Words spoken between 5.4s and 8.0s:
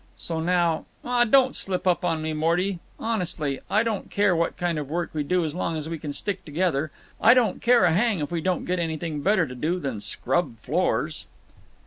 as long as we can stick together; I don't care a